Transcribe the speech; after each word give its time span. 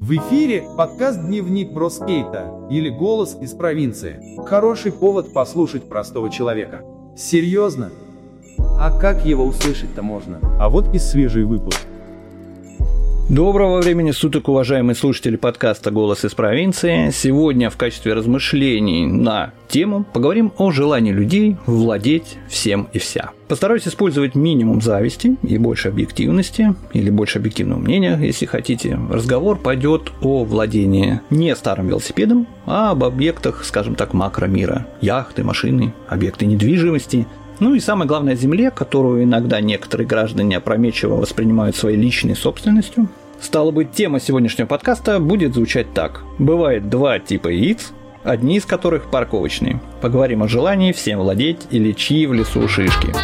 В 0.00 0.10
эфире 0.16 0.64
подкаст 0.76 1.20
«Дневник 1.20 1.72
Броскейта» 1.72 2.66
или 2.70 2.88
«Голос 2.88 3.36
из 3.40 3.52
провинции». 3.52 4.36
Хороший 4.44 4.90
повод 4.90 5.32
послушать 5.32 5.88
простого 5.88 6.28
человека. 6.28 6.82
Серьезно? 7.16 7.90
А 8.58 8.98
как 8.98 9.24
его 9.24 9.44
услышать-то 9.44 10.02
можно? 10.02 10.40
А 10.60 10.68
вот 10.68 10.92
и 10.92 10.98
свежий 10.98 11.44
выпуск. 11.44 11.86
Доброго 13.30 13.80
времени 13.80 14.10
суток, 14.10 14.50
уважаемые 14.50 14.94
слушатели 14.94 15.36
подкаста 15.36 15.90
«Голос 15.90 16.26
из 16.26 16.34
провинции». 16.34 17.08
Сегодня 17.10 17.70
в 17.70 17.76
качестве 17.78 18.12
размышлений 18.12 19.06
на 19.06 19.54
тему 19.66 20.04
поговорим 20.12 20.52
о 20.58 20.70
желании 20.72 21.10
людей 21.10 21.56
владеть 21.64 22.36
всем 22.50 22.86
и 22.92 22.98
вся. 22.98 23.30
Постараюсь 23.48 23.88
использовать 23.88 24.34
минимум 24.34 24.82
зависти 24.82 25.36
и 25.42 25.56
больше 25.56 25.88
объективности, 25.88 26.74
или 26.92 27.08
больше 27.08 27.38
объективного 27.38 27.78
мнения, 27.78 28.18
если 28.20 28.44
хотите. 28.44 28.98
Разговор 29.10 29.58
пойдет 29.58 30.12
о 30.20 30.44
владении 30.44 31.22
не 31.30 31.56
старым 31.56 31.88
велосипедом, 31.88 32.46
а 32.66 32.90
об 32.90 33.04
объектах, 33.04 33.64
скажем 33.64 33.94
так, 33.94 34.12
макромира. 34.12 34.86
Яхты, 35.00 35.44
машины, 35.44 35.94
объекты 36.08 36.44
недвижимости– 36.44 37.26
ну 37.60 37.74
и 37.74 37.80
самое 37.80 38.08
главное, 38.08 38.34
земле, 38.34 38.70
которую 38.70 39.22
иногда 39.22 39.60
некоторые 39.60 40.06
граждане 40.06 40.56
опрометчиво 40.56 41.14
воспринимают 41.14 41.76
своей 41.76 41.96
личной 41.96 42.34
собственностью. 42.34 43.08
Стало 43.40 43.70
быть, 43.70 43.92
тема 43.92 44.20
сегодняшнего 44.20 44.66
подкаста 44.66 45.20
будет 45.20 45.54
звучать 45.54 45.92
так. 45.94 46.22
Бывает 46.38 46.88
два 46.88 47.18
типа 47.18 47.48
яиц, 47.48 47.92
одни 48.22 48.56
из 48.56 48.64
которых 48.64 49.10
парковочные. 49.10 49.80
Поговорим 50.00 50.42
о 50.42 50.48
желании 50.48 50.92
всем 50.92 51.20
владеть 51.20 51.66
или 51.70 51.92
чьи 51.92 52.26
в 52.26 52.32
лесу 52.32 52.66
шишки. 52.68 53.14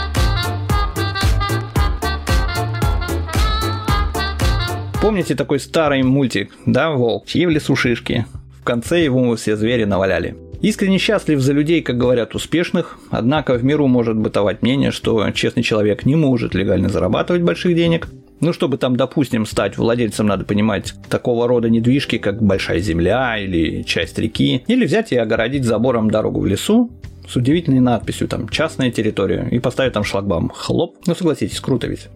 Помните 5.00 5.34
такой 5.34 5.58
старый 5.58 6.02
мультик, 6.02 6.52
да, 6.66 6.90
волк, 6.90 7.26
чьи 7.26 7.46
в 7.46 7.50
лесу 7.50 7.74
шишки? 7.74 8.26
В 8.60 8.64
конце 8.64 9.02
его 9.02 9.34
все 9.34 9.56
звери 9.56 9.84
наваляли. 9.84 10.36
Искренне 10.60 10.98
счастлив 10.98 11.40
за 11.40 11.54
людей, 11.54 11.80
как 11.80 11.96
говорят, 11.96 12.34
успешных, 12.34 12.98
однако 13.08 13.54
в 13.54 13.64
миру 13.64 13.86
может 13.86 14.18
бытовать 14.18 14.60
мнение, 14.60 14.90
что 14.90 15.30
честный 15.30 15.62
человек 15.62 16.04
не 16.04 16.16
может 16.16 16.54
легально 16.54 16.90
зарабатывать 16.90 17.40
больших 17.40 17.74
денег. 17.74 18.08
Ну, 18.40 18.52
чтобы 18.54 18.78
там, 18.78 18.96
допустим, 18.96 19.44
стать 19.44 19.76
владельцем, 19.76 20.26
надо 20.26 20.44
понимать 20.44 20.94
такого 21.08 21.46
рода 21.46 21.68
недвижки, 21.68 22.18
как 22.18 22.42
большая 22.42 22.78
земля 22.80 23.38
или 23.38 23.82
часть 23.82 24.18
реки, 24.18 24.64
или 24.66 24.86
взять 24.86 25.12
и 25.12 25.16
огородить 25.16 25.64
забором 25.64 26.10
дорогу 26.10 26.40
в 26.40 26.46
лесу, 26.46 26.90
с 27.28 27.36
удивительной 27.36 27.80
надписью 27.80 28.28
там 28.28 28.48
«частная 28.48 28.90
территория» 28.90 29.46
и 29.50 29.58
поставить 29.60 29.92
там 29.92 30.04
шлагбаум 30.04 30.50
«хлоп». 30.50 30.96
Ну, 31.06 31.14
согласитесь, 31.14 31.60
круто 31.60 31.86
ведь. 31.86 32.08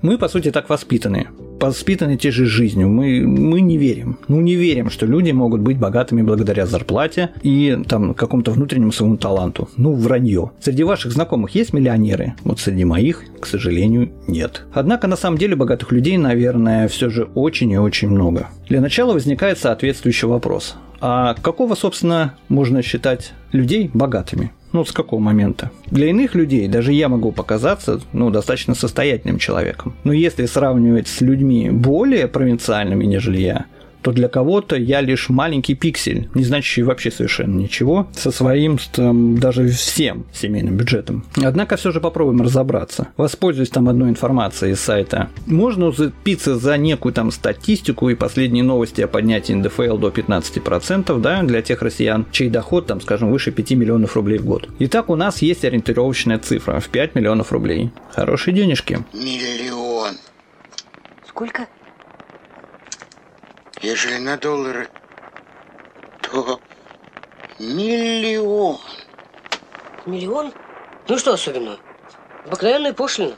Мы, 0.00 0.16
по 0.16 0.28
сути, 0.28 0.50
так 0.50 0.68
воспитаны. 0.70 1.28
Воспитаны 1.64 2.18
те 2.18 2.30
же 2.30 2.44
жизнью. 2.44 2.90
Мы, 2.90 3.26
мы 3.26 3.62
не 3.62 3.78
верим. 3.78 4.18
Ну, 4.28 4.42
не 4.42 4.54
верим, 4.54 4.90
что 4.90 5.06
люди 5.06 5.30
могут 5.30 5.62
быть 5.62 5.78
богатыми 5.78 6.20
благодаря 6.20 6.66
зарплате 6.66 7.30
и 7.42 7.78
там 7.88 8.12
какому-то 8.12 8.50
внутреннему 8.50 8.92
своему 8.92 9.16
таланту. 9.16 9.70
Ну, 9.78 9.94
вранье. 9.94 10.50
Среди 10.60 10.84
ваших 10.84 11.12
знакомых 11.12 11.54
есть 11.54 11.72
миллионеры? 11.72 12.34
Вот 12.44 12.60
среди 12.60 12.84
моих, 12.84 13.22
к 13.40 13.46
сожалению, 13.46 14.10
нет. 14.26 14.66
Однако, 14.74 15.06
на 15.06 15.16
самом 15.16 15.38
деле, 15.38 15.56
богатых 15.56 15.90
людей, 15.90 16.18
наверное, 16.18 16.86
все 16.86 17.08
же 17.08 17.28
очень 17.34 17.70
и 17.70 17.78
очень 17.78 18.10
много. 18.10 18.50
Для 18.68 18.82
начала 18.82 19.14
возникает 19.14 19.58
соответствующий 19.58 20.28
вопрос. 20.28 20.76
А 21.00 21.32
какого, 21.32 21.74
собственно, 21.76 22.34
можно 22.50 22.82
считать 22.82 23.32
людей 23.52 23.90
богатыми? 23.94 24.52
Ну, 24.74 24.84
с 24.84 24.90
какого 24.90 25.20
момента? 25.20 25.70
Для 25.86 26.08
иных 26.08 26.34
людей 26.34 26.66
даже 26.66 26.92
я 26.92 27.08
могу 27.08 27.30
показаться, 27.30 28.00
ну, 28.12 28.30
достаточно 28.30 28.74
состоятельным 28.74 29.38
человеком. 29.38 29.94
Но 30.02 30.12
если 30.12 30.46
сравнивать 30.46 31.06
с 31.06 31.20
людьми 31.20 31.70
более 31.70 32.26
провинциальными, 32.26 33.04
нежели 33.04 33.40
я, 33.40 33.66
то 34.04 34.12
для 34.12 34.28
кого-то 34.28 34.76
я 34.76 35.00
лишь 35.00 35.30
маленький 35.30 35.74
пиксель, 35.74 36.28
не 36.34 36.44
значащий 36.44 36.82
вообще 36.82 37.10
совершенно 37.10 37.56
ничего, 37.56 38.06
со 38.12 38.30
своим 38.30 38.78
там, 38.92 39.38
даже 39.38 39.66
всем 39.68 40.26
семейным 40.30 40.76
бюджетом. 40.76 41.24
Однако 41.42 41.76
все 41.76 41.90
же 41.90 42.02
попробуем 42.02 42.42
разобраться. 42.42 43.08
Воспользуюсь 43.16 43.70
там 43.70 43.88
одной 43.88 44.10
информацией 44.10 44.72
из 44.72 44.80
сайта. 44.80 45.30
Можно 45.46 45.90
зацепиться 45.90 46.58
за 46.58 46.76
некую 46.76 47.14
там 47.14 47.30
статистику 47.30 48.10
и 48.10 48.14
последние 48.14 48.62
новости 48.62 49.00
о 49.00 49.08
поднятии 49.08 49.54
НДФЛ 49.54 49.96
до 49.96 50.10
15%, 50.10 51.18
да, 51.20 51.42
для 51.42 51.62
тех 51.62 51.80
россиян, 51.80 52.26
чей 52.30 52.50
доход, 52.50 52.86
там, 52.86 53.00
скажем, 53.00 53.30
выше 53.30 53.52
5 53.52 53.70
миллионов 53.70 54.16
рублей 54.16 54.38
в 54.38 54.44
год. 54.44 54.68
Итак, 54.80 55.08
у 55.08 55.16
нас 55.16 55.40
есть 55.40 55.64
ориентировочная 55.64 56.38
цифра 56.38 56.78
в 56.78 56.90
5 56.90 57.14
миллионов 57.14 57.52
рублей. 57.52 57.90
Хорошие 58.12 58.54
денежки. 58.54 58.98
Миллион. 59.14 60.16
Сколько? 61.26 61.68
Ежели 63.84 64.16
на 64.16 64.38
доллары, 64.38 64.88
то 66.22 66.58
миллион. 67.58 68.78
Миллион? 70.06 70.54
Ну 71.06 71.18
что 71.18 71.34
особенного? 71.34 71.78
Обыкновенная 72.46 72.94
пошлина. 72.94 73.36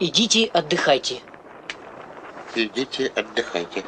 Идите 0.00 0.46
отдыхайте. 0.46 1.20
Идите 2.56 3.12
отдыхайте. 3.14 3.84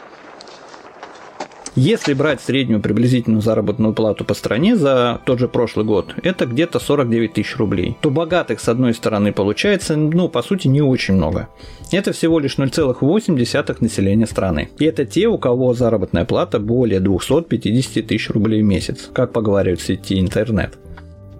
Если 1.81 2.12
брать 2.12 2.41
среднюю 2.41 2.81
приблизительную 2.81 3.41
заработную 3.41 3.94
плату 3.94 4.25
по 4.25 4.34
стране 4.34 4.75
за 4.75 5.21
тот 5.25 5.39
же 5.39 5.47
прошлый 5.47 5.87
год, 5.87 6.12
это 6.25 6.44
где-то 6.44 6.81
49 6.81 7.34
тысяч 7.34 7.56
рублей, 7.56 7.97
то 8.00 8.11
богатых 8.11 8.59
с 8.59 8.69
одной 8.69 8.93
стороны 8.94 9.33
получается, 9.33 9.94
ну, 9.94 10.28
по 10.28 10.43
сути, 10.43 10.66
не 10.66 10.83
очень 10.83 11.15
много. 11.15 11.49
Это 11.93 12.12
всего 12.12 12.41
лишь 12.41 12.59
0,8 12.59 13.77
населения 13.81 14.27
страны. 14.27 14.71
И 14.81 14.87
это 14.87 15.05
те, 15.05 15.28
у 15.28 15.39
кого 15.39 15.72
заработная 15.72 16.25
плата 16.25 16.59
более 16.59 16.99
250 16.99 18.05
тысяч 18.09 18.28
рублей 18.31 18.62
в 18.62 18.65
месяц, 18.65 19.09
как 19.12 19.33
поговаривают 19.33 19.81
в 19.81 19.87
сети 19.87 20.19
интернет. 20.19 20.77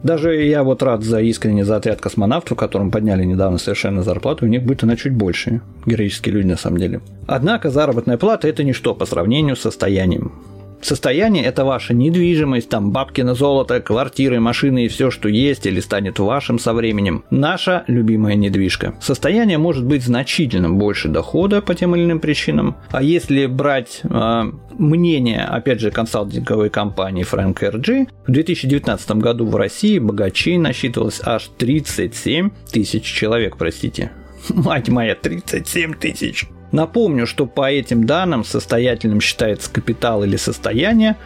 Даже 0.03 0.43
я 0.45 0.63
вот 0.63 0.83
рад 0.83 1.03
за 1.03 1.21
искренне 1.21 1.65
за 1.65 1.77
отряд 1.77 2.01
космонавтов, 2.01 2.57
которым 2.57 2.91
подняли 2.91 3.25
недавно 3.25 3.59
совершенно 3.59 4.03
зарплату, 4.03 4.45
у 4.45 4.49
них 4.49 4.63
будет 4.63 4.85
она 4.85 4.97
чуть 4.97 5.15
больше. 5.15 5.61
Героические 5.87 6.35
люди 6.35 6.47
на 6.47 6.57
самом 6.57 6.79
деле. 6.79 7.01
Однако 7.27 7.71
заработная 7.71 8.17
плата– 8.17 8.49
это 8.49 8.63
ничто 8.63 8.95
по 8.95 9.07
сравнению 9.07 9.57
с 9.57 9.61
состоянием. 9.61 10.33
Состояние– 10.81 11.45
это 11.45 11.65
ваша 11.65 11.95
недвижимость, 11.95 12.69
там 12.69 12.93
бабки 12.93 13.21
на 13.23 13.35
золото, 13.35 13.81
квартиры, 13.81 14.41
машины 14.41 14.85
и 14.87 14.89
все, 14.89 15.11
что 15.11 15.29
есть 15.29 15.67
или 15.67 15.81
станет 15.81 16.19
вашим 16.19 16.59
со 16.59 16.73
временем. 16.73 17.25
Наша 17.31 17.85
любимая 17.87 18.35
недвижка. 18.35 18.95
Состояние 19.01 19.59
может 19.59 19.85
быть 19.85 20.03
значительно 20.03 20.71
больше 20.71 21.09
дохода 21.09 21.61
по 21.63 21.75
тем 21.75 21.97
или 21.97 22.05
иным 22.05 22.21
причинам. 22.21 22.77
А 22.91 23.03
если 23.03 23.47
брать 23.47 24.01
э, 24.05 24.43
мнение, 24.79 25.45
опять 25.45 25.81
же, 25.81 25.91
консалтинговой 25.91 26.71
компании 26.71 27.27
Frank 27.31 27.59
RG, 27.59 28.09
в 28.27 28.31
2019 28.31 29.11
году 29.13 29.47
в 29.47 29.57
России 29.57 29.99
богачей 29.99 30.59
насчитывалось 30.59 31.21
аж 31.25 31.51
37 31.59 32.51
тысяч 32.71 33.05
человек, 33.05 33.57
простите. 33.57 34.13
Мать 34.49 34.89
моя, 34.89 35.15
37 35.15 35.95
тысяч. 35.95 36.47
Напомню, 36.73 37.27
что 37.27 37.47
по 37.47 37.71
этим 37.71 38.05
данным 38.05 38.45
состоятельным 38.45 39.21
считается 39.21 39.71
капитал 39.71 40.23
или 40.25 40.37
состояние 40.37 41.17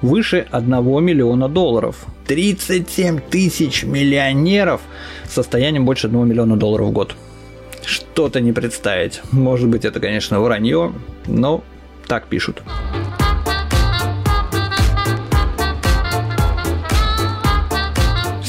выше 0.00 0.46
1 0.50 1.04
миллиона 1.04 1.48
долларов. 1.48 2.06
37 2.26 3.20
тысяч 3.20 3.84
миллионеров 3.84 4.80
с 5.24 5.32
состоянием 5.32 5.84
больше 5.84 6.06
1 6.06 6.28
миллиона 6.28 6.56
долларов 6.56 6.88
в 6.88 6.92
год. 6.92 7.16
Что-то 7.84 8.40
не 8.40 8.52
представить. 8.52 9.20
Может 9.32 9.68
быть, 9.68 9.84
это, 9.84 9.98
конечно, 9.98 10.40
вранье, 10.40 10.92
но 11.26 11.64
так 12.06 12.26
пишут. 12.26 12.62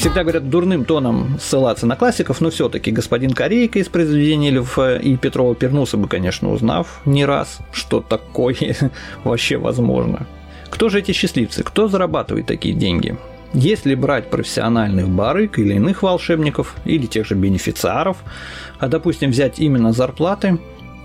Всегда 0.04 0.20
говорят 0.20 0.50
дурным 0.50 0.84
тоном 0.84 1.38
ссылаться 1.40 1.86
на 1.86 1.96
классиков, 1.96 2.42
но 2.42 2.50
все-таки 2.50 2.90
господин 2.90 3.30
Корейка 3.30 3.78
из 3.78 3.88
произведения 3.88 4.50
Льва 4.50 4.96
и 4.96 5.16
Петрова 5.16 5.54
пернулся 5.54 5.96
бы, 5.96 6.08
конечно, 6.08 6.52
узнав 6.52 7.00
не 7.06 7.24
раз, 7.24 7.60
что 7.72 8.02
такое 8.02 8.76
вообще 9.24 9.56
возможно. 9.56 10.26
Кто 10.68 10.90
же 10.90 10.98
эти 10.98 11.12
счастливцы? 11.12 11.62
Кто 11.62 11.88
зарабатывает 11.88 12.44
такие 12.44 12.74
деньги? 12.74 13.16
Если 13.54 13.94
брать 13.94 14.28
профессиональных 14.28 15.08
барыг 15.08 15.58
или 15.58 15.72
иных 15.72 16.02
волшебников, 16.02 16.76
или 16.84 17.06
тех 17.06 17.24
же 17.24 17.34
бенефициаров, 17.34 18.18
а 18.78 18.88
допустим 18.88 19.30
взять 19.30 19.58
именно 19.58 19.94
зарплаты, 19.94 20.58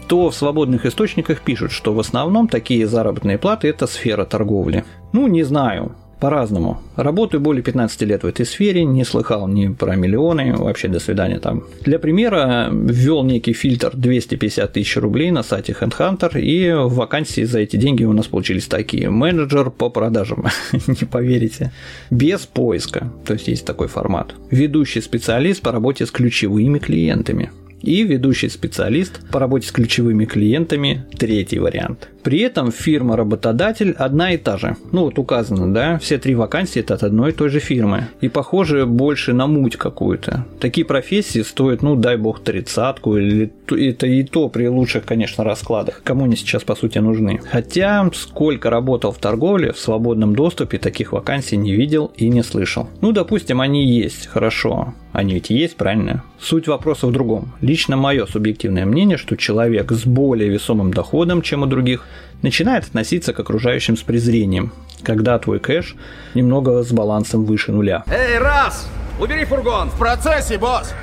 то 0.09 0.29
в 0.29 0.35
свободных 0.35 0.85
источниках 0.85 1.39
пишут, 1.39 1.71
что 1.71 1.93
в 1.93 2.01
основном 2.01 2.49
такие 2.49 2.85
заработные 2.85 3.37
платы– 3.37 3.67
это 3.69 3.87
сфера 3.87 4.25
торговли. 4.25 4.83
Ну, 5.13 5.27
не 5.27 5.43
знаю, 5.43 5.95
по-разному. 6.19 6.81
Работаю 6.95 7.41
более 7.41 7.63
15 7.63 8.01
лет 8.01 8.23
в 8.23 8.27
этой 8.27 8.45
сфере, 8.45 8.83
не 8.83 9.03
слыхал 9.03 9.47
ни 9.47 9.67
про 9.67 9.95
миллионы, 9.95 10.53
вообще 10.55 10.87
до 10.87 10.99
свидания 10.99 11.39
там. 11.39 11.63
Для 11.81 11.99
примера 11.99 12.69
ввел 12.71 13.23
некий 13.23 13.53
фильтр 13.53 13.91
250 13.93 14.73
тысяч 14.73 14.97
рублей 14.97 15.31
на 15.31 15.43
сайте 15.43 15.75
HandHunter, 15.79 16.39
и 16.39 16.71
вакансии 16.73 17.43
за 17.43 17.59
эти 17.59 17.77
деньги 17.77 18.03
у 18.03 18.13
нас 18.13 18.27
получились 18.27 18.67
такие. 18.67 19.09
Менеджер 19.09 19.69
по 19.69 19.89
продажам, 19.89 20.45
не 20.87 21.05
поверите, 21.05 21.71
без 22.09 22.41
поиска, 22.45 23.11
то 23.25 23.33
есть 23.33 23.47
есть 23.47 23.65
такой 23.65 23.87
формат. 23.87 24.35
Ведущий 24.51 25.01
специалист 25.01 25.61
по 25.61 25.71
работе 25.71 26.05
с 26.05 26.11
ключевыми 26.11 26.79
клиентами. 26.79 27.51
И 27.81 28.03
ведущий 28.03 28.49
специалист 28.49 29.21
по 29.31 29.39
работе 29.39 29.67
с 29.67 29.71
ключевыми 29.71 30.25
клиентами– 30.25 31.05
третий 31.17 31.59
вариант. 31.59 32.09
При 32.23 32.39
этом 32.39 32.71
фирма-работодатель 32.71 33.91
одна 33.97 34.33
и 34.33 34.37
та 34.37 34.57
же. 34.57 34.75
Ну 34.91 35.05
вот 35.05 35.17
указано, 35.17 35.73
да, 35.73 35.97
все 35.99 36.17
три 36.17 36.35
вакансии 36.35 36.79
это 36.79 36.95
от 36.95 37.03
одной 37.03 37.31
и 37.31 37.33
той 37.33 37.49
же 37.49 37.59
фирмы. 37.59 38.07
И 38.21 38.27
похоже 38.27 38.85
больше 38.85 39.33
на 39.33 39.47
муть 39.47 39.77
какую-то. 39.77 40.45
Такие 40.59 40.85
профессии 40.85 41.41
стоят, 41.41 41.81
ну 41.81 41.95
дай 41.95 42.17
бог, 42.17 42.41
тридцатку, 42.41 43.17
или 43.17 43.51
это 43.67 44.05
и 44.07 44.23
то 44.23 44.49
при 44.49 44.67
лучших, 44.67 45.05
конечно, 45.05 45.43
раскладах. 45.43 46.01
Кому 46.03 46.25
они 46.25 46.35
сейчас 46.35 46.63
по 46.63 46.75
сути 46.75 46.99
нужны. 46.99 47.39
Хотя, 47.49 48.09
сколько 48.13 48.69
работал 48.69 49.11
в 49.11 49.17
торговле, 49.17 49.71
в 49.71 49.79
свободном 49.79 50.35
доступе 50.35 50.77
таких 50.77 51.13
вакансий 51.13 51.57
не 51.57 51.73
видел 51.73 52.11
и 52.17 52.27
не 52.27 52.43
слышал. 52.43 52.89
Ну, 53.01 53.11
допустим, 53.13 53.61
они 53.61 53.87
есть, 53.87 54.27
хорошо. 54.27 54.93
Они 55.11 55.33
ведь 55.33 55.49
есть, 55.49 55.75
правильно? 55.75 56.23
Суть 56.39 56.67
вопроса 56.67 57.07
в 57.07 57.11
другом. 57.11 57.53
Лично 57.61 57.97
мое 57.97 58.25
субъективное 58.27 58.85
мнение, 58.85 59.17
что 59.17 59.35
человек 59.35 59.91
с 59.91 60.05
более 60.05 60.49
весомым 60.49 60.93
доходом, 60.93 61.41
чем 61.41 61.63
у 61.63 61.65
других, 61.65 62.05
начинает 62.43 62.85
относиться 62.85 63.33
к 63.33 63.39
окружающим 63.39 63.97
с 63.97 64.01
презрением, 64.01 64.71
когда 65.01 65.39
твой 65.39 65.59
кэш 65.59 65.95
немного 66.35 66.83
с 66.83 66.91
балансом 66.91 67.43
выше 67.43 67.71
нуля. 67.71 68.03
Эй, 68.07 68.37
раз! 68.37 68.87
Убери 69.19 69.45
фургон! 69.45 69.89
В 69.89 69.97
процессе, 69.97 70.57
босс! 70.59 70.93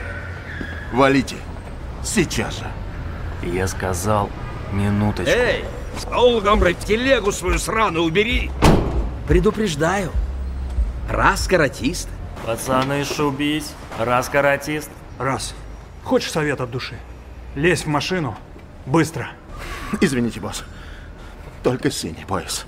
Валите. 0.93 1.37
Сейчас 2.05 2.59
же. 2.59 2.67
Я 3.53 3.67
сказал, 3.67 4.31
минуточку. 4.73 5.33
Эй, 5.37 5.65
с 5.99 6.05
долгом, 6.05 6.61
блядь, 6.61 6.79
телегу 6.79 7.33
свою 7.33 7.59
сраную 7.59 8.05
убери! 8.05 8.51
Предупреждаю. 9.27 10.13
Раз 11.11 11.49
каратист. 11.49 12.09
Пацаны, 12.47 13.03
шубись. 13.03 13.73
Раз 13.99 14.29
каратист. 14.29 14.89
Раз. 15.19 15.53
Хочешь 16.05 16.31
совет 16.31 16.61
от 16.61 16.71
души? 16.71 16.95
Лезь 17.57 17.83
в 17.83 17.89
машину. 17.89 18.37
Быстро. 18.87 19.31
Извините, 20.01 20.39
босс. 20.39 20.63
Только 21.65 21.91
синий 21.91 22.25
пояс. 22.29 22.65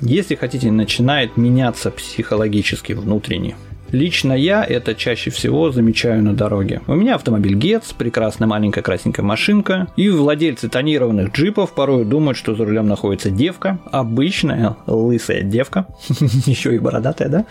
Если 0.00 0.36
хотите, 0.36 0.70
начинает 0.70 1.36
меняться 1.36 1.90
психологически 1.90 2.94
внутренне. 2.94 3.56
Лично 3.92 4.32
я 4.32 4.64
это 4.64 4.94
чаще 4.94 5.30
всего 5.30 5.70
замечаю 5.70 6.22
на 6.22 6.34
дороге. 6.34 6.80
У 6.86 6.94
меня 6.94 7.14
автомобиль 7.14 7.54
Гетц, 7.54 7.92
прекрасная 7.92 8.48
маленькая 8.48 8.82
красненькая 8.82 9.24
машинка, 9.24 9.88
и 9.96 10.08
владельцы 10.08 10.68
тонированных 10.68 11.32
джипов 11.32 11.72
порой 11.74 12.04
думают, 12.06 12.36
что 12.38 12.54
за 12.54 12.64
рулем 12.64 12.88
находится 12.88 13.30
девка, 13.30 13.78
обычная 13.92 14.76
лысая 14.86 15.42
девка, 15.42 15.86
еще 16.08 16.74
и 16.74 16.78
бородатая, 16.78 17.28
да? 17.28 17.44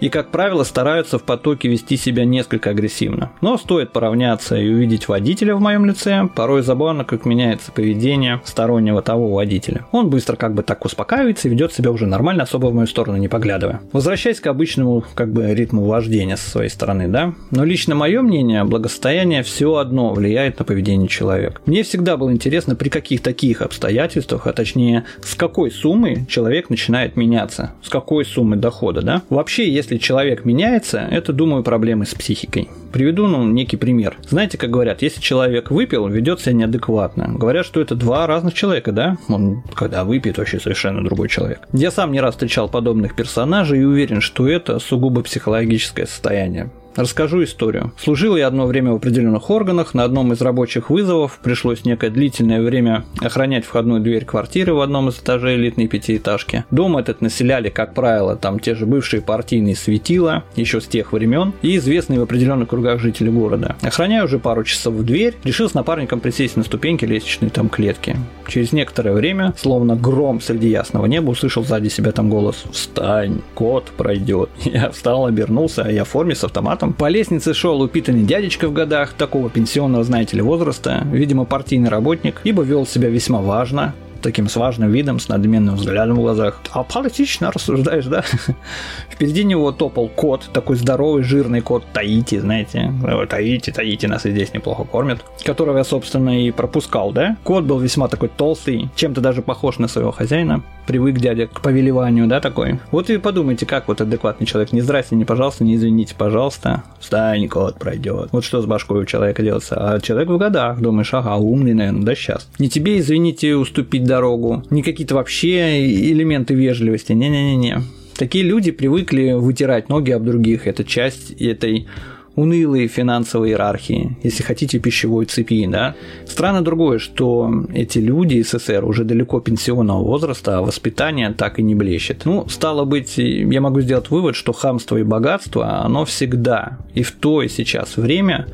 И, 0.00 0.08
как 0.08 0.30
правило, 0.30 0.64
стараются 0.64 1.18
в 1.18 1.24
потоке 1.24 1.68
вести 1.68 1.96
себя 1.96 2.24
несколько 2.24 2.70
агрессивно. 2.70 3.30
Но 3.40 3.56
стоит 3.56 3.92
поравняться 3.92 4.56
и 4.56 4.68
увидеть 4.68 5.08
водителя 5.08 5.54
в 5.54 5.60
моем 5.60 5.84
лице, 5.86 6.28
порой 6.34 6.62
забавно, 6.62 7.04
как 7.04 7.24
меняется 7.24 7.72
поведение 7.72 8.40
стороннего 8.44 9.02
того 9.02 9.32
водителя. 9.32 9.86
Он 9.92 10.10
быстро 10.10 10.36
как 10.36 10.54
бы 10.54 10.62
так 10.62 10.84
успокаивается 10.84 11.48
и 11.48 11.50
ведет 11.50 11.72
себя 11.72 11.90
уже 11.90 12.06
нормально, 12.06 12.44
особо 12.44 12.66
в 12.66 12.74
мою 12.74 12.86
сторону 12.86 13.16
не 13.16 13.28
поглядывая. 13.28 13.80
Возвращаясь 13.92 14.40
к 14.40 14.46
обычному 14.46 15.04
как 15.14 15.32
бы 15.32 15.54
ритму 15.54 15.84
вождения 15.84 16.36
со 16.36 16.50
своей 16.50 16.70
стороны, 16.70 17.08
да? 17.08 17.34
Но 17.50 17.64
лично 17.64 17.94
мое 17.94 18.22
мнение, 18.22 18.64
благосостояние 18.64 19.42
все 19.42 19.76
одно 19.76 20.12
влияет 20.12 20.58
на 20.58 20.64
поведение 20.64 21.08
человека. 21.08 21.60
Мне 21.66 21.82
всегда 21.82 22.16
было 22.16 22.30
интересно, 22.30 22.76
при 22.76 22.88
каких 22.88 23.22
таких 23.22 23.62
обстоятельствах, 23.62 24.46
а 24.46 24.52
точнее, 24.52 25.04
с 25.22 25.34
какой 25.34 25.70
суммы 25.70 26.26
человек 26.28 26.70
начинает 26.70 27.16
меняться, 27.16 27.72
с 27.82 27.88
какой 27.88 28.24
суммы 28.24 28.56
дохода, 28.56 29.02
да? 29.02 29.22
Вообще, 29.28 29.70
если 29.70 29.93
если 29.94 30.06
человек 30.06 30.44
меняется, 30.44 31.06
это, 31.10 31.32
думаю, 31.32 31.62
проблемы 31.62 32.04
с 32.04 32.14
психикой. 32.14 32.68
Приведу 32.92 33.26
ну, 33.26 33.46
некий 33.46 33.76
пример. 33.76 34.16
Знаете, 34.28 34.58
как 34.58 34.70
говорят, 34.70 35.02
если 35.02 35.20
человек 35.20 35.70
выпил, 35.70 36.08
ведет 36.08 36.40
себя 36.40 36.52
неадекватно. 36.52 37.32
Говорят, 37.34 37.64
что 37.66 37.80
это 37.80 37.94
два 37.94 38.26
разных 38.26 38.54
человека, 38.54 38.92
да? 38.92 39.16
Он, 39.28 39.62
когда 39.74 40.04
выпьет, 40.04 40.38
вообще 40.38 40.60
совершенно 40.60 41.04
другой 41.04 41.28
человек. 41.28 41.60
Я 41.72 41.90
сам 41.90 42.12
не 42.12 42.20
раз 42.20 42.34
встречал 42.34 42.68
подобных 42.68 43.14
персонажей 43.14 43.80
и 43.80 43.84
уверен, 43.84 44.20
что 44.20 44.48
это 44.48 44.78
сугубо 44.78 45.22
психологическое 45.22 46.06
состояние. 46.06 46.70
Расскажу 46.96 47.42
историю. 47.42 47.92
Служил 47.98 48.36
я 48.36 48.46
одно 48.46 48.66
время 48.66 48.92
в 48.92 48.96
определенных 48.96 49.50
органах. 49.50 49.94
На 49.94 50.04
одном 50.04 50.32
из 50.32 50.40
рабочих 50.40 50.90
вызовов 50.90 51.40
пришлось 51.42 51.84
некое 51.84 52.10
длительное 52.10 52.62
время 52.62 53.04
охранять 53.20 53.64
входную 53.64 54.00
дверь 54.00 54.24
квартиры 54.24 54.74
в 54.74 54.80
одном 54.80 55.08
из 55.08 55.18
этажей 55.18 55.56
элитной 55.56 55.88
пятиэтажки. 55.88 56.64
Дом 56.70 56.96
этот 56.96 57.20
населяли, 57.20 57.68
как 57.68 57.94
правило, 57.94 58.36
там 58.36 58.60
те 58.60 58.76
же 58.76 58.86
бывшие 58.86 59.22
партийные 59.22 59.74
светила, 59.74 60.44
еще 60.54 60.80
с 60.80 60.86
тех 60.86 61.12
времен, 61.12 61.52
и 61.62 61.76
известные 61.78 62.20
в 62.20 62.22
определенных 62.22 62.68
кругах 62.68 63.00
жители 63.00 63.28
города. 63.28 63.74
Охраняя 63.82 64.24
уже 64.24 64.38
пару 64.38 64.62
часов 64.62 64.94
в 64.94 65.04
дверь, 65.04 65.34
решил 65.42 65.68
с 65.68 65.74
напарником 65.74 66.20
присесть 66.20 66.56
на 66.56 66.62
ступеньки 66.62 67.04
лестничной 67.04 67.50
там 67.50 67.70
клетки. 67.70 68.16
Через 68.46 68.72
некоторое 68.72 69.14
время, 69.14 69.52
словно 69.56 69.96
гром 69.96 70.40
среди 70.40 70.68
ясного 70.68 71.06
неба, 71.06 71.30
услышал 71.30 71.64
сзади 71.64 71.88
себя 71.88 72.12
там 72.12 72.30
голос 72.30 72.62
«Встань, 72.70 73.40
кот 73.54 73.86
пройдет». 73.96 74.50
Я 74.64 74.90
встал, 74.90 75.26
обернулся, 75.26 75.82
а 75.82 75.90
я 75.90 76.04
в 76.04 76.08
форме 76.08 76.34
с 76.34 76.44
автоматом 76.44 76.83
аппаратом. 76.84 76.92
По 76.92 77.08
лестнице 77.08 77.54
шел 77.54 77.80
упитанный 77.80 78.24
дядечка 78.24 78.68
в 78.68 78.72
годах, 78.72 79.12
такого 79.14 79.50
пенсионного, 79.50 80.04
знаете 80.04 80.36
ли, 80.36 80.42
возраста, 80.42 81.06
видимо, 81.10 81.44
партийный 81.44 81.88
работник, 81.88 82.40
ибо 82.44 82.62
вел 82.62 82.86
себя 82.86 83.08
весьма 83.08 83.40
важно, 83.40 83.94
таким 84.22 84.48
с 84.48 84.56
важным 84.56 84.90
видом, 84.90 85.18
с 85.18 85.28
надменным 85.28 85.76
взглядом 85.76 86.16
в 86.16 86.20
глазах. 86.20 86.60
А 86.72 86.82
политично 86.82 87.50
рассуждаешь, 87.52 88.06
да? 88.06 88.24
Впереди 89.10 89.44
него 89.44 89.70
топал 89.72 90.08
кот, 90.08 90.48
такой 90.52 90.76
здоровый, 90.76 91.22
жирный 91.22 91.60
кот 91.60 91.84
Таити, 91.92 92.38
знаете. 92.38 92.90
Таити, 93.28 93.70
Таити 93.70 94.06
нас 94.06 94.24
и 94.24 94.30
здесь 94.30 94.54
неплохо 94.54 94.84
кормят. 94.84 95.20
Которого 95.44 95.78
я, 95.78 95.84
собственно, 95.84 96.42
и 96.42 96.50
пропускал, 96.50 97.12
да? 97.12 97.36
Кот 97.44 97.64
был 97.64 97.78
весьма 97.78 98.08
такой 98.08 98.30
толстый, 98.30 98.88
чем-то 98.96 99.20
даже 99.20 99.42
похож 99.42 99.78
на 99.78 99.88
своего 99.88 100.10
хозяина. 100.10 100.62
Привык 100.86 101.18
дядя 101.18 101.46
к 101.46 101.60
повелеванию, 101.62 102.26
да, 102.26 102.40
такой. 102.40 102.78
Вот 102.90 103.08
и 103.10 103.18
подумайте, 103.18 103.64
как 103.66 103.88
вот 103.88 104.00
адекватный 104.00 104.46
человек. 104.46 104.72
Не 104.72 104.82
здрасте, 104.82 105.16
не 105.16 105.24
пожалуйста, 105.24 105.64
не 105.64 105.76
извините, 105.76 106.14
пожалуйста. 106.16 106.84
Встань, 107.00 107.48
кот 107.48 107.78
пройдет. 107.78 108.28
Вот 108.32 108.44
что 108.44 108.60
с 108.60 108.66
башкой 108.66 109.02
у 109.02 109.04
человека 109.06 109.42
делается. 109.42 109.76
А 109.76 110.00
человек 110.00 110.28
в 110.28 110.36
годах, 110.36 110.80
думаешь, 110.80 111.12
ага, 111.14 111.36
умный, 111.36 111.74
наверное, 111.74 112.02
да 112.02 112.14
сейчас. 112.14 112.48
Не 112.58 112.68
тебе, 112.68 112.98
извините, 112.98 113.54
уступить 113.54 114.04
дорогу, 114.04 114.62
не 114.70 114.82
какие-то 114.82 115.14
вообще 115.14 115.86
элементы 116.10 116.54
вежливости. 116.54 117.12
Не-не-не-не. 117.12 117.82
Такие 118.16 118.44
люди 118.44 118.70
привыкли 118.70 119.32
вытирать 119.32 119.88
ноги 119.88 120.12
об 120.12 120.24
других. 120.24 120.66
Это 120.68 120.84
часть 120.84 121.32
этой 121.32 121.88
унылой 122.36 122.88
финансовой 122.88 123.50
иерархии, 123.50 124.16
если 124.22 124.42
хотите, 124.42 124.78
пищевой 124.78 125.26
цепи, 125.26 125.66
да. 125.66 125.94
Странно 126.26 126.62
другое, 126.62 126.98
что 126.98 127.50
эти 127.72 127.98
люди 127.98 128.42
СССР 128.42 128.84
уже 128.84 129.04
далеко 129.04 129.40
пенсионного 129.40 130.02
возраста, 130.02 130.58
а 130.58 130.62
воспитание 130.62 131.32
так 131.32 131.58
и 131.58 131.62
не 131.62 131.74
блещет. 131.74 132.24
Ну, 132.24 132.46
стало 132.48 132.84
быть, 132.84 133.18
я 133.18 133.60
могу 133.60 133.80
сделать 133.80 134.10
вывод, 134.10 134.34
что 134.34 134.52
хамство 134.52 134.96
и 134.96 135.02
богатство, 135.02 135.84
оно 135.84 136.04
всегда 136.04 136.78
и 136.94 137.02
в 137.02 137.12
то 137.12 137.42
и 137.42 137.48
сейчас 137.48 137.96
время 137.96 138.46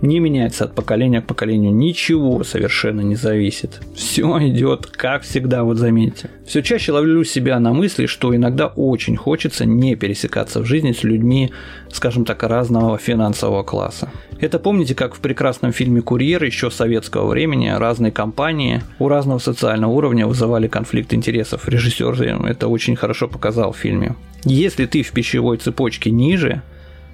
не 0.00 0.20
меняется 0.20 0.64
от 0.64 0.74
поколения 0.74 1.20
к 1.20 1.26
поколению, 1.26 1.74
ничего 1.74 2.44
совершенно 2.44 3.00
не 3.00 3.16
зависит. 3.16 3.80
Все 3.94 4.38
идет, 4.48 4.86
как 4.86 5.22
всегда, 5.22 5.64
вот 5.64 5.78
заметьте. 5.78 6.30
Все 6.46 6.62
чаще 6.62 6.92
ловлю 6.92 7.24
себя 7.24 7.58
на 7.58 7.72
мысли, 7.72 8.06
что 8.06 8.34
иногда 8.34 8.68
очень 8.68 9.16
хочется 9.16 9.64
не 9.64 9.96
пересекаться 9.96 10.60
в 10.60 10.64
жизни 10.64 10.92
с 10.92 11.02
людьми, 11.02 11.52
скажем 11.92 12.24
так, 12.24 12.42
разного 12.42 12.98
финансового 12.98 13.62
класса. 13.62 14.10
Это 14.40 14.58
помните, 14.58 14.94
как 14.94 15.14
в 15.14 15.20
прекрасном 15.20 15.72
фильме 15.72 16.00
«Курьер» 16.00 16.44
еще 16.44 16.70
советского 16.70 17.26
времени 17.26 17.68
разные 17.68 18.12
компании 18.12 18.82
у 18.98 19.08
разного 19.08 19.38
социального 19.38 19.90
уровня 19.90 20.26
вызывали 20.26 20.68
конфликт 20.68 21.12
интересов. 21.12 21.68
Режиссер 21.68 22.08
это 22.46 22.68
очень 22.68 22.96
хорошо 22.96 23.28
показал 23.28 23.72
в 23.72 23.76
фильме. 23.76 24.14
Если 24.44 24.86
ты 24.86 25.02
в 25.02 25.10
пищевой 25.10 25.56
цепочке 25.58 26.10
ниже, 26.10 26.62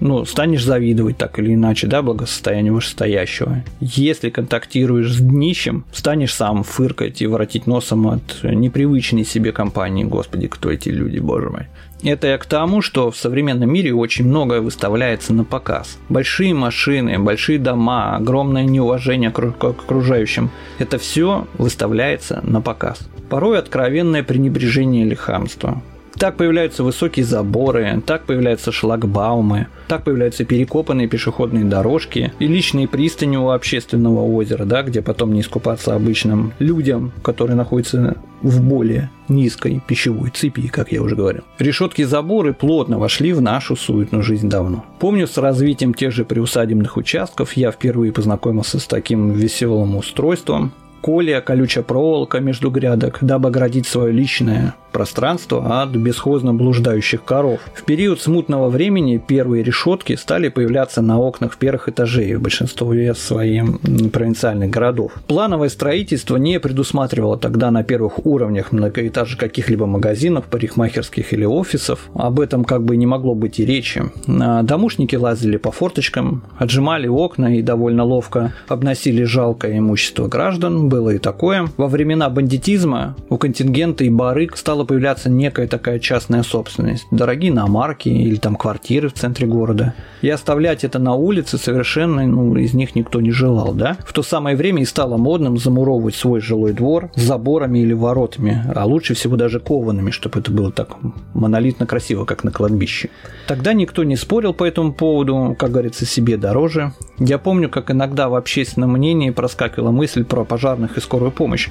ну, 0.05 0.27
станешь 0.27 0.63
завидовать 0.63 1.17
так 1.17 1.39
или 1.39 1.55
иначе, 1.55 1.87
да, 1.87 2.03
благосостоянию 2.03 2.75
вышестоящего. 2.75 3.65
Если 3.81 4.29
контактируешь 4.29 5.11
с 5.11 5.17
днищем, 5.17 5.87
станешь 5.93 6.35
сам 6.35 6.63
фыркать 6.63 7.23
и 7.23 7.27
воротить 7.27 7.67
носом 7.67 8.07
от 8.09 8.43
непривычной 8.43 9.25
себе 9.25 9.51
компании. 9.51 10.05
Господи, 10.05 10.47
кто 10.47 10.71
эти 10.71 10.91
люди, 10.91 11.21
боже 11.21 11.49
мой. 11.49 11.67
Это 12.03 12.27
я 12.27 12.37
к 12.37 12.45
тому, 12.45 12.83
что 12.83 13.11
в 13.11 13.17
современном 13.17 13.73
мире 13.73 13.95
очень 13.95 14.27
многое 14.27 14.61
выставляется 14.61 15.33
на 15.33 15.43
показ. 15.43 15.99
Большие 16.11 16.53
машины, 16.53 17.19
большие 17.19 17.59
дома, 17.59 18.15
огромное 18.15 18.65
неуважение 18.65 19.31
к 19.31 19.65
окружающим. 19.65 20.51
Это 20.79 20.99
все 20.99 21.47
выставляется 21.57 22.41
на 22.43 22.61
показ. 22.61 23.09
Порой 23.31 23.59
откровенное 23.59 24.23
пренебрежение 24.23 25.07
или 25.07 25.15
хамство. 25.15 25.83
Так 26.19 26.37
появляются 26.37 26.85
высокие 26.85 27.25
заборы, 27.25 28.03
так 28.07 28.25
появляются 28.25 28.73
шлагбаумы, 28.73 29.67
так 29.89 30.05
появляются 30.05 30.45
перекопанные 30.45 31.09
пешеходные 31.09 31.65
дорожки 31.65 32.33
и 32.39 32.47
личные 32.47 32.89
пристани 32.89 33.37
у 33.37 33.51
общественного 33.51 34.23
озера, 34.23 34.65
да, 34.65 34.83
где 34.83 35.03
потом 35.03 35.33
не 35.33 35.41
искупаться 35.41 35.95
обычным 35.95 36.53
людям, 36.59 37.13
которые 37.23 37.57
находятся 37.57 38.17
в 38.43 38.63
более 38.63 39.11
низкой 39.29 39.83
пищевой 39.87 40.31
цепи, 40.31 40.69
как 40.69 40.93
я 40.93 41.03
уже 41.03 41.17
говорил. 41.17 41.43
Решетки 41.59 42.03
заборы 42.03 42.53
плотно 42.53 42.99
вошли 42.99 43.33
в 43.33 43.41
нашу 43.41 43.75
суетную 43.75 44.23
жизнь 44.23 44.49
давно. 44.49 44.85
Помню, 45.01 45.27
с 45.27 45.37
развитием 45.39 45.95
тех 45.95 46.13
же 46.13 46.25
приусадебных 46.25 46.97
участков 46.97 47.55
я 47.55 47.71
впервые 47.71 48.13
познакомился 48.13 48.79
с 48.79 48.87
таким 48.87 49.33
веселым 49.33 49.97
устройством, 49.97 50.73
колия, 51.01 51.41
колючая 51.41 51.85
проволока 51.85 52.41
между 52.41 52.71
грядок, 52.71 53.19
дабы 53.21 53.49
оградить 53.49 53.87
свое 53.87 54.13
личное 54.13 54.75
пространство 54.95 55.83
от 55.83 55.91
бесхозно 55.91 56.55
блуждающих 56.55 57.25
коров. 57.25 57.61
В 57.75 57.83
период 57.83 58.23
смутного 58.23 58.71
времени 58.71 59.19
первые 59.19 59.65
решетки 59.65 60.15
стали 60.15 60.49
появляться 60.49 61.03
на 61.03 61.19
окнах 61.19 61.57
первых 61.59 61.89
этажей 61.89 62.35
в 62.37 62.41
большинстве 62.41 63.15
своим 63.15 63.79
провинциальных 64.13 64.71
городов. 64.71 65.13
Плановое 65.27 65.69
строительство 65.69 66.37
не 66.37 66.61
предусматривало 66.61 67.37
тогда 67.37 67.73
на 67.73 67.83
первых 67.83 68.25
уровнях 68.25 68.71
многоэтажек 68.71 69.41
каких-либо 69.41 69.87
магазинов, 69.87 70.45
парикмахерских 70.45 71.33
или 71.33 71.45
офисов. 71.45 72.09
Об 72.15 72.39
этом 72.39 72.65
как 72.65 72.85
бы 72.85 72.97
не 72.97 73.07
могло 73.07 73.35
быть 73.35 73.59
и 73.59 73.67
речи. 73.67 74.05
А 74.29 74.63
домушники 74.63 75.17
лазили 75.17 75.57
по 75.57 75.73
форточкам, 75.73 76.45
отжимали 76.57 77.09
окна 77.09 77.59
и 77.59 77.63
довольно 77.63 78.05
ловко 78.05 78.55
обносили 78.69 79.25
жалкое 79.25 79.79
имущество 79.79 80.29
граждан, 80.29 80.89
было 80.89 81.11
и 81.11 81.19
такое. 81.19 81.67
Во 81.77 81.89
времена 81.89 82.31
бандитизма 82.31 83.17
у 83.29 83.39
контингента 83.39 84.05
и 84.05 84.09
барыг 84.09 84.57
стало 84.57 84.84
появляться 84.85 85.31
некая 85.31 85.67
такая 85.67 85.99
частная 85.99 86.43
собственность. 86.43 87.07
Дорогие 87.11 87.51
иномарки 87.51 88.09
или 88.09 88.37
там 88.37 88.57
квартиры 88.57 89.09
в 89.09 89.15
центре 89.15 89.47
города. 89.47 89.95
И 90.23 90.29
оставлять 90.29 90.85
это 90.85 90.99
на 90.99 91.15
улице 91.15 91.59
совершенно 91.59 92.27
ну, 92.27 92.55
из 92.57 92.75
них 92.75 92.95
никто 92.95 93.21
не 93.21 93.31
желал, 93.31 93.75
да? 93.75 93.97
В 94.07 94.13
то 94.13 94.23
самое 94.23 94.57
время 94.57 94.83
и 94.83 94.85
стало 94.85 95.17
модным 95.17 95.59
замуровывать 95.59 96.15
свой 96.15 96.41
жилой 96.41 96.73
двор 96.73 97.11
заборами 97.15 97.81
или 97.81 97.93
воротами, 97.93 98.65
а 98.75 98.85
лучше 98.85 99.15
всего 99.15 99.37
даже 99.37 99.61
коваными, 99.61 100.11
чтобы 100.11 100.41
это 100.41 100.51
было 100.51 100.73
так 100.73 100.97
монолитно 101.35 101.87
красиво, 101.87 102.25
как 102.25 102.45
на 102.45 102.51
кладбище. 102.51 103.11
Тогда 103.47 103.73
никто 103.73 104.05
не 104.05 104.17
спорил 104.17 104.55
по 104.55 104.65
этому 104.65 104.93
поводу, 104.93 105.57
как 105.59 105.71
говорится, 105.71 106.07
себе 106.07 106.37
дороже. 106.37 106.93
Я 107.19 107.39
помню, 107.39 107.69
как 107.69 107.91
иногда 107.91 108.29
в 108.29 108.35
общественном 108.35 108.93
мнении 108.93 109.31
проскакивала 109.31 109.91
мысль 109.91 110.25
про 110.25 110.45
пожарных 110.45 110.97
и 110.97 111.01
скорую 111.01 111.31
помощь 111.31 111.69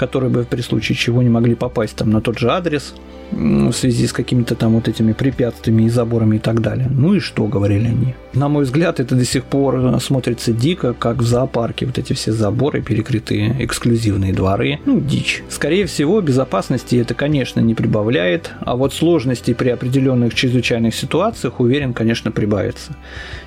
которые 0.00 0.30
бы 0.30 0.44
при 0.44 0.62
случае 0.62 0.96
чего 0.96 1.22
не 1.22 1.28
могли 1.28 1.54
попасть 1.54 1.94
там 1.96 2.10
на 2.10 2.22
тот 2.22 2.38
же 2.38 2.50
адрес 2.50 2.94
в 3.32 3.72
связи 3.72 4.06
с 4.06 4.12
какими-то 4.12 4.54
там 4.54 4.72
вот 4.72 4.88
этими 4.88 5.12
препятствиями 5.12 5.84
и 5.84 5.88
заборами 5.88 6.36
и 6.36 6.38
так 6.38 6.60
далее. 6.62 6.88
Ну 6.90 7.14
и 7.14 7.20
что, 7.20 7.46
говорили 7.46 7.86
они. 7.86 8.14
На 8.32 8.48
мой 8.48 8.64
взгляд, 8.64 8.98
это 8.98 9.14
до 9.14 9.24
сих 9.24 9.44
пор 9.44 10.00
смотрится 10.00 10.52
дико, 10.52 10.94
как 10.94 11.18
в 11.18 11.22
зоопарке. 11.24 11.86
Вот 11.86 11.98
эти 11.98 12.12
все 12.12 12.32
заборы, 12.32 12.80
перекрытые 12.82 13.56
эксклюзивные 13.64 14.32
дворы. 14.32 14.80
Ну, 14.84 15.00
дичь. 15.00 15.44
Скорее 15.48 15.86
всего, 15.86 16.20
безопасности 16.20 16.96
это, 16.96 17.14
конечно, 17.14 17.60
не 17.60 17.74
прибавляет, 17.74 18.50
а 18.60 18.74
вот 18.76 18.94
сложности 18.94 19.54
при 19.54 19.68
определенных 19.68 20.34
чрезвычайных 20.34 20.94
ситуациях, 20.94 21.60
уверен, 21.60 21.92
конечно, 21.92 22.32
прибавится. 22.32 22.96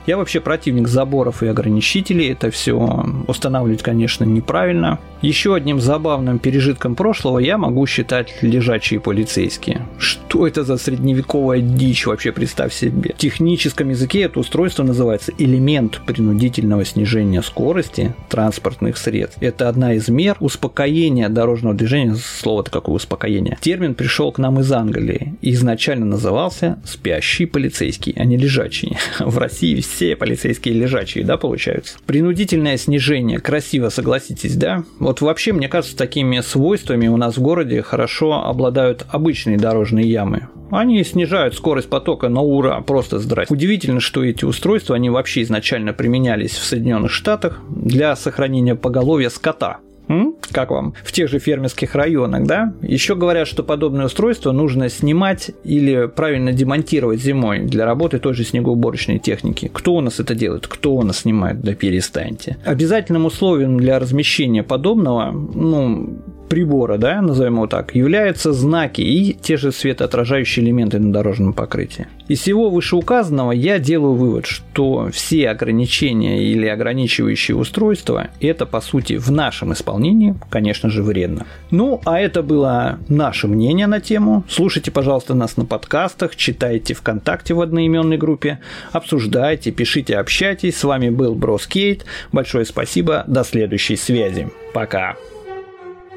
Я 0.06 0.18
вообще 0.18 0.40
противник 0.40 0.88
заборов 0.88 1.44
и 1.44 1.48
ограничителей. 1.48 2.28
Это 2.28 2.52
все 2.52 3.06
устанавливать, 3.28 3.84
конечно, 3.84 4.24
неправильно. 4.24 5.00
Еще 5.22 5.56
одним 5.56 5.80
забавным 5.80 6.40
пережитком 6.44 6.96
прошлого 6.96 7.40
я 7.40 7.58
могу 7.58 7.88
считать 7.88 8.36
лежачие 8.42 9.00
полицейские. 9.00 9.88
Что 9.98 10.46
это 10.46 10.64
за 10.64 10.78
средневековая 10.78 11.62
дичь 11.62 12.06
вообще, 12.06 12.32
представь 12.32 12.74
себе. 12.74 13.14
В 13.14 13.18
техническом 13.18 13.90
языке 13.90 14.24
это 14.24 14.40
устройство 14.40 14.84
называется 14.84 15.32
элемент 15.38 16.02
принудительного 16.06 16.86
снижения 16.86 17.42
скорости 17.42 18.14
транспортных 18.30 18.98
средств. 18.98 19.38
Это 19.42 19.70
одна 19.70 19.94
из 19.94 20.10
мер 20.10 20.36
успокоения 20.42 21.30
дорожного 21.30 21.74
движения. 21.74 22.16
Слово-то 22.16 22.70
какое 22.70 22.96
успокоение. 22.96 23.58
Термин 23.62 23.96
пришел 23.96 24.32
к 24.32 24.38
нам 24.38 24.60
из 24.60 24.72
Англии 24.72 25.36
и 25.42 25.52
изначально 25.52 26.06
назывался 26.06 26.78
спящий 26.84 27.46
полицейский, 27.46 28.14
а 28.18 28.26
не 28.26 28.36
лежачий. 28.36 28.98
В 29.20 29.38
России 29.38 29.80
все 29.80 30.18
полицейские 30.18 30.74
лежачие, 30.74 31.24
да, 31.24 31.38
получаются. 31.38 31.98
Принудительное 32.06 32.76
снижение, 32.78 33.40
красиво, 33.40 33.88
согласитесь, 33.88 34.58
да? 34.58 34.84
Вот 35.00 35.22
вообще, 35.22 35.54
мне 35.54 35.70
кажется, 35.70 35.96
такими 35.96 36.33
свойствами 36.42 37.08
у 37.08 37.18
нас 37.18 37.38
в 37.38 37.42
городе 37.42 37.82
хорошо 37.82 38.46
обладают 38.46 39.06
обычные 39.10 39.58
дорожные 39.58 40.10
ямы. 40.10 40.48
Они 40.72 41.04
снижают 41.04 41.54
скорость 41.54 41.90
потока 41.90 42.30
на 42.30 42.42
ура, 42.42 42.82
просто 42.82 43.20
здрасте. 43.20 43.54
Удивительно, 43.54 44.00
что 44.00 44.24
эти 44.24 44.44
устройства, 44.44 44.96
они 44.96 45.10
вообще 45.10 45.44
изначально 45.44 45.94
применялись 45.94 46.52
в 46.52 46.64
Соединенных 46.64 47.12
Штатах 47.12 47.62
для 47.70 48.16
сохранения 48.16 48.76
поголовья 48.76 49.30
скота. 49.30 49.80
М? 50.08 50.36
Как 50.52 50.72
вам? 50.72 50.94
В 51.04 51.12
тех 51.12 51.30
же 51.30 51.40
фермерских 51.40 51.96
районах, 51.96 52.46
да? 52.46 52.74
Еще 52.82 53.16
говорят, 53.16 53.48
что 53.48 53.64
подобное 53.64 54.06
устройство 54.06 54.52
нужно 54.52 54.90
снимать 54.90 55.52
или 55.64 56.08
правильно 56.08 56.52
демонтировать 56.52 57.22
зимой 57.22 57.60
для 57.60 57.86
работы 57.86 58.20
той 58.20 58.34
же 58.34 58.44
снегоуборочной 58.44 59.20
техники. 59.20 59.70
Кто 59.74 59.96
у 59.96 60.02
нас 60.02 60.20
это 60.20 60.36
делает? 60.36 60.68
Кто 60.68 60.96
у 60.96 61.04
нас 61.04 61.20
снимает? 61.20 61.62
Да 61.62 61.74
перестаньте. 61.74 62.58
Обязательным 62.66 63.26
условием 63.26 63.78
для 63.78 64.00
размещения 64.00 64.64
подобного, 64.64 65.32
ну, 65.32 66.20
прибора, 66.54 67.00
да, 67.00 67.20
назовем 67.20 67.56
его 67.56 67.66
так, 67.66 67.96
являются 67.96 68.54
знаки 68.54 69.02
и 69.02 69.34
те 69.34 69.58
же 69.58 69.72
светоотражающие 69.72 70.64
элементы 70.64 71.00
на 71.00 71.12
дорожном 71.12 71.52
покрытии. 71.52 72.06
Из 72.28 72.42
всего 72.42 72.70
вышеуказанного 72.70 73.54
я 73.54 73.80
делаю 73.80 74.14
вывод, 74.14 74.46
что 74.46 75.10
все 75.12 75.50
ограничения 75.50 76.44
или 76.44 76.68
ограничивающие 76.68 77.58
устройства– 77.58 78.28
это, 78.40 78.68
по 78.68 78.82
сути, 78.82 79.18
в 79.18 79.32
нашем 79.32 79.74
исполнении, 79.74 80.36
конечно 80.52 80.92
же, 80.92 81.02
вредно. 81.02 81.48
Ну, 81.72 82.02
а 82.06 82.20
это 82.20 82.44
было 82.44 83.00
наше 83.10 83.48
мнение 83.48 83.88
на 83.88 84.00
тему. 84.00 84.44
Слушайте, 84.48 84.92
пожалуйста, 84.92 85.34
нас 85.34 85.58
на 85.58 85.66
подкастах, 85.66 86.36
читайте 86.36 86.94
ВКонтакте 86.94 87.56
в 87.56 87.62
одноименной 87.62 88.18
группе, 88.18 88.60
обсуждайте, 88.92 89.72
пишите, 89.72 90.18
общайтесь. 90.18 90.78
С 90.78 90.84
вами 90.84 91.10
был 91.10 91.34
Брос 91.34 91.66
Кейт. 91.66 92.06
Большое 92.32 92.66
спасибо. 92.66 93.24
До 93.26 93.44
следующей 93.44 93.96
связи. 93.96 94.50
Пока. 94.76 95.16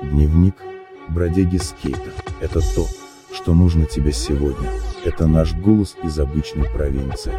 Дневник 0.03 0.55
бродяги 1.09 1.57
скейта. 1.57 2.11
Это 2.41 2.61
то, 2.75 2.87
что 3.33 3.55
нужно 3.55 3.87
тебе 3.87 4.13
сегодня. 4.13 4.71
Это 5.05 5.27
наш 5.27 5.55
голос 5.55 5.97
из 6.03 6.19
обычной 6.19 6.69
провинции. 6.69 7.33